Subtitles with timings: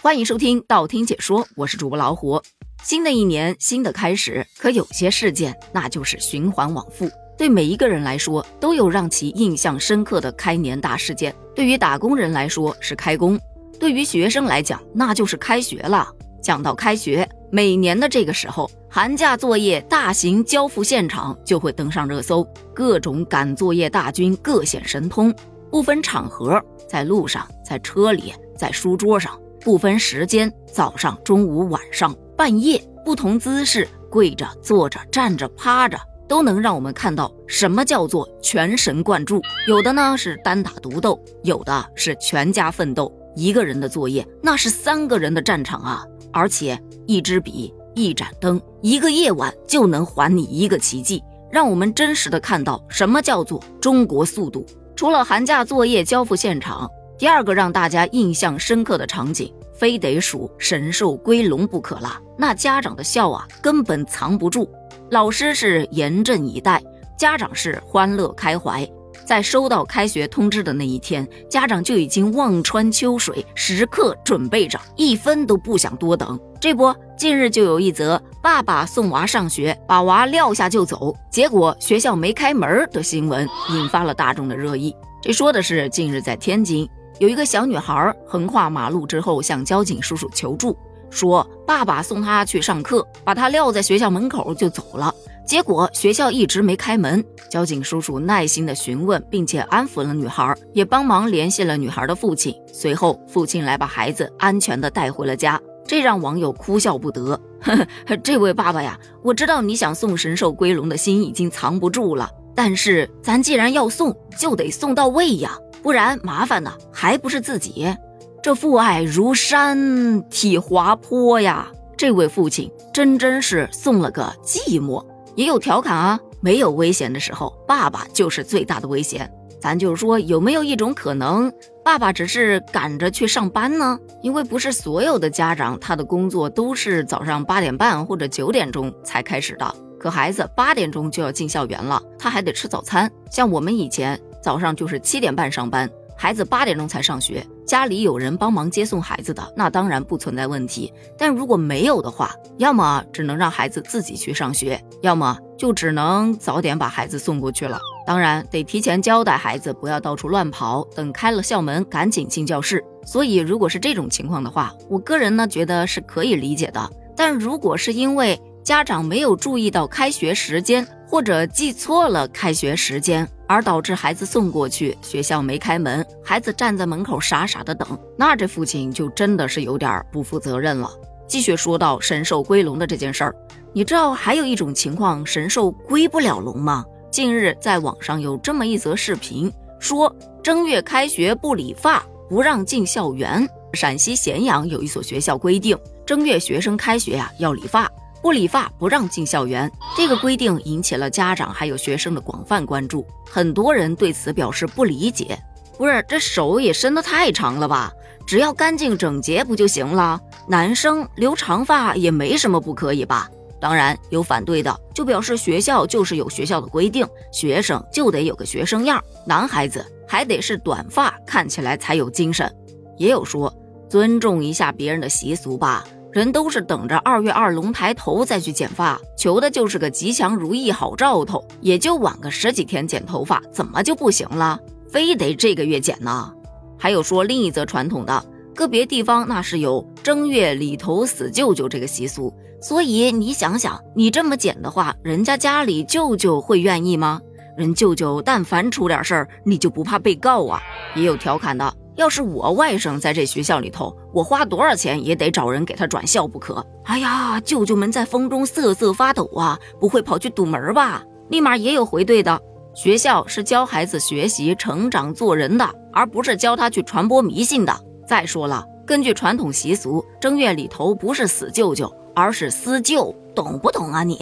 [0.00, 2.40] 欢迎收听道听解说，我是主播老虎。
[2.84, 11.34] 新的一年，新的开始，可有些事件那就是循环往复，对每一个人来说都有让其印象深刻的开年大事件。
[11.52, 13.36] 对于打工人来说是开工，
[13.80, 16.08] 对于学生来讲那就是开学了。
[16.40, 25.34] 讲到开学，每年的这个时候，寒假作业大型交付现场就会登上热搜，各种赶作业大军各显神通，
[25.72, 29.36] 不分场合，在路上，在车里，在书桌上。
[29.60, 39.42] 不分时间，早上、中午、晚上、半夜，不同姿势，跪着、坐着、站着、趴着，都能让我们看到什么叫做全神贯注。
[39.66, 43.12] 有的呢是单打独斗，有的是全家奋斗。
[43.34, 46.04] 一个人的作业，那是三个人的战场啊！
[46.32, 54.66] 而且一支笔、一盏灯、一个夜晚，就能还你一个奇迹，让我们真实的看到什么叫做中国速度。
[54.96, 56.90] 除了寒假作业交付现场。
[57.18, 62.16] 第二个让大家印象深刻的场景，非得数神兽归笼不可了。
[62.38, 64.70] 那家长的笑啊，根本藏不住。
[65.10, 66.80] 老师是严阵以待，
[67.18, 68.88] 家长是欢乐开怀。
[69.26, 76.38] 在收到开学通知的那一天，家长就已经望穿秋水，时刻准备着，一分都不想多等。
[76.60, 84.94] 这不，近日就有一则爸爸送娃上学，把娃撂下就走，结果学校没开门的新闻，引发了大众的热议。
[85.20, 86.88] 这说的是近日在天津。
[87.18, 90.76] 有一个小女孩横跨马路之后向交警叔叔求助，
[91.10, 95.12] 说爸爸送她去上课，把她撂在学校门口就走了。
[95.44, 97.24] 结果学校一直没开门。
[97.50, 102.54] 交警叔叔耐心的询问，并且安抚了女孩，也帮忙联系了女孩的父亲。
[102.72, 107.40] 随后父亲来把孩子安全的带回了家，这让网友哭笑不得。
[107.62, 107.74] 呵
[108.06, 115.58] 呵，这位爸爸呀，我知道你想送神兽归笼的心已经藏不住了，但是咱既然要送，就得送到位呀。
[115.88, 117.96] 不然麻烦呢，还不是自己？
[118.42, 121.66] 这父爱如山体滑坡呀！
[121.96, 125.02] 这位父亲真真是送了个寂寞。
[125.34, 129.32] 也有调侃啊，没有危险的时候，爸爸就是最大的危险。
[129.62, 131.50] 咱就是说，有没有一种可能，
[131.82, 133.98] 爸爸只是赶着去上班呢？
[134.22, 139.74] 因为不是所有的家长，他的工作都是早上八点半或者九点钟才开始的。
[139.98, 143.10] 可孩子八点钟就要进校园了，他还得吃早餐。
[143.30, 144.20] 像我们以前。
[144.48, 145.86] 早上就是七点半上班，
[146.16, 150.90] 孩子八点钟才上学，家里有人帮忙接送孩子的，那当然不存在问题。
[151.18, 157.78] 但如果没有的话，要么只能让孩子自己去上学，要么就只能早点把孩子送过去了。
[158.06, 162.82] 当然得提前交代孩子不要到处乱跑，等开了校门赶紧进教室。
[163.04, 166.90] 所以如果是这种情况的话，我个人呢觉得是可以理解的。
[167.14, 180.90] 但如果是因为家长没有注意到开学时间，或者记错了开学时间，而导致孩子送过去，学校没开门，孩子站在门口傻傻的等，那这父亲就真的是有点不负责任了。
[181.26, 183.34] 继续说到神兽归笼的这件事儿，
[183.72, 186.84] 你知道还有一种情况神兽归不了笼吗？
[187.10, 193.48] 近日在网上有这么一则视频，说正月开学不理发不让进校园。
[193.74, 197.90] 陕西咸阳有一所学校规定，正月学生开学呀要理发。
[198.20, 203.06] 不理发不让进校园，这个规定引起了家长还有学生的广泛关注。
[203.30, 205.38] 很多人对此表示不理解，
[205.76, 207.92] 不是这手也伸得太长了吧？
[208.26, 210.20] 只要干净整洁不就行了？
[210.46, 213.28] 男生留长发也没什么不可以吧？
[213.60, 222.52] 当然有反对的，就表示学校就是有学校的规定，学生就得有个学生样，男孩子还得是短发，看起来才有精神。
[222.98, 223.52] 也有说
[223.88, 225.84] 尊重一下别人的习俗吧。
[226.18, 234.58] 人都是等着二月二龙抬头再去剪发，求的就是个吉祥如意好兆头，也就晚个十几天剪头发，怎么就不行了？
[234.90, 236.32] 非得这个月剪呢？
[236.76, 238.20] 还有说另一则传统的，
[238.52, 247.20] 个别地方那是有正月里头死舅舅这个习俗，所以你想想，你这么剪的话，人家家里舅舅会愿意吗？
[247.56, 250.60] 人舅舅但凡出点事儿，你就不怕被告啊？
[250.96, 251.72] 也有调侃的。
[251.98, 256.64] 要是我外甥在这学校里头，我花多少钱也得找人给他转校不可。
[256.84, 261.02] 哎呀，舅舅们在风中瑟瑟发抖啊，不会跑去堵门吧？
[261.28, 262.40] 立马也有回怼的，
[262.72, 267.76] 学校是教孩子学习、成长、做人的，而不是教他去传播迷信的。
[268.06, 274.16] 再说了，根据传统习俗，正月里头不是死舅舅，而是思舅，懂不懂啊你？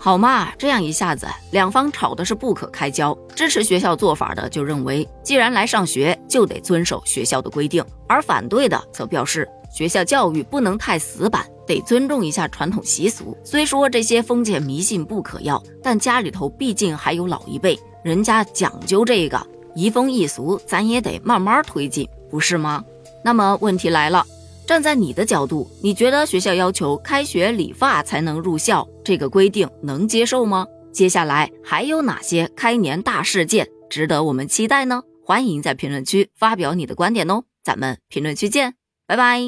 [0.00, 3.16] 好嘛，这样一下子，两方吵的是不可开交。
[3.34, 13.36] 支持学校做法的就认为，既然来上学，就得遵守学校的规定；而反对的则表示，学校教育不能太死板，得尊重一下传统习俗。
[13.42, 22.84] 虽说这些封建迷信不可要，但家里头毕竟还有老一辈，人家讲究这个移风易俗，咱也得慢慢推进，不是吗？
[23.24, 24.24] 那么问题来了。
[24.64, 30.66] 站在你的角度，你觉得学校要求开学理发才能入校这个规定能接受吗？
[30.92, 35.00] 接下来还有哪些开年大事件值得我们期待呢？
[35.24, 38.74] 欢迎在评论区发表你的观点哦，咱们评论区见，
[39.06, 39.40] 拜拜。